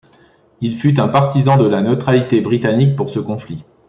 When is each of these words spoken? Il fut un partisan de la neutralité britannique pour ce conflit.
Il 0.61 0.73
fut 0.77 0.99
un 0.99 1.07
partisan 1.07 1.57
de 1.57 1.67
la 1.67 1.79
neutralité 1.83 2.41
britannique 2.41 2.95
pour 2.95 3.11
ce 3.11 3.19
conflit. 3.19 3.63